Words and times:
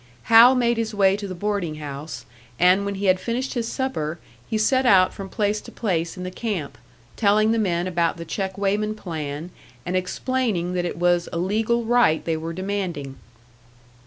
Hal 0.33 0.55
made 0.55 0.77
his 0.77 0.95
way 0.95 1.15
to 1.15 1.27
the 1.27 1.35
boarding 1.35 1.75
house, 1.75 2.25
and 2.57 2.85
when 2.85 2.95
he 2.95 3.05
had 3.05 3.19
finished 3.19 3.53
his 3.53 3.67
supper, 3.71 4.17
he 4.49 4.57
set 4.57 4.83
out 4.83 5.13
from 5.13 5.29
place 5.29 5.61
to 5.61 5.71
place 5.71 6.17
in 6.17 6.23
the 6.23 6.31
camp, 6.31 6.79
telling 7.15 7.51
the 7.51 7.59
men 7.59 7.85
about 7.85 8.17
the 8.17 8.25
check 8.25 8.57
weighman 8.57 8.95
plan 8.95 9.51
and 9.85 9.95
explaining 9.95 10.73
that 10.73 10.85
it 10.85 10.97
was 10.97 11.29
a 11.31 11.37
legal 11.37 11.83
right 11.85 12.25
they 12.25 12.35
were 12.35 12.51
demanding. 12.51 13.17